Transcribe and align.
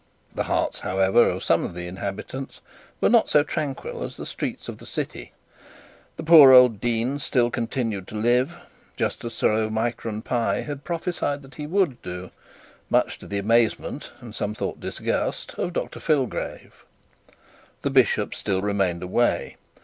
The 0.33 0.45
hearts, 0.45 0.79
however, 0.79 1.29
of 1.29 1.43
some 1.43 1.63
of 1.63 1.75
the 1.75 1.85
inhabitants 1.85 2.59
were 2.99 3.07
not 3.07 3.29
so 3.29 3.43
tranquil 3.43 4.01
as 4.03 4.17
the 4.17 4.25
streets 4.25 4.67
of 4.67 4.79
the 4.79 4.87
city. 4.87 5.31
The 6.17 6.23
poor 6.23 6.51
old 6.53 6.79
dean 6.79 7.19
still 7.19 7.51
continued 7.51 8.07
to 8.07 8.15
live, 8.15 8.55
just 8.97 9.23
as 9.23 9.35
Sir 9.35 9.51
Omicron 9.51 10.23
had 10.25 10.83
prophesied 10.83 11.43
that 11.43 11.53
he 11.53 11.67
would 11.67 12.01
do, 12.01 12.31
much 12.89 13.19
to 13.19 13.37
amazement, 13.37 14.11
and 14.21 14.33
some 14.33 14.55
thought, 14.55 14.79
disgust, 14.79 15.53
of 15.59 15.71
Dr 15.73 15.99
Fillgrave. 15.99 16.83
The 17.83 17.91
bishop 17.91 18.33
still 18.33 18.63
remained 18.63 19.03
away. 19.03 19.57